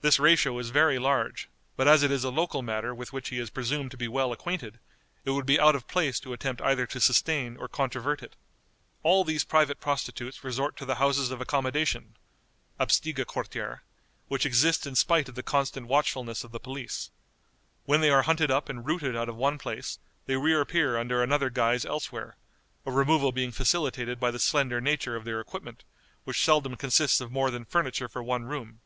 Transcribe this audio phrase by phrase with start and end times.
[0.00, 3.40] This ratio is very large, but as it is a local matter with which he
[3.40, 4.78] is presumed to be well acquainted,
[5.24, 8.36] it would be out of place to attempt either to sustain or controvert it.
[9.02, 12.16] All these private prostitutes resort to the houses of accommodation
[12.78, 13.80] (Absteigequartiere),
[14.28, 17.10] which exist in spite of the constant watchfulness of the police.
[17.86, 21.50] When they are hunted up and rooted out of one place, they reappear under another
[21.50, 22.36] guise elsewhere;
[22.84, 25.82] a removal being facilitated by the slender nature of their equipment,
[26.22, 28.78] which seldom consists of more than furniture for one room.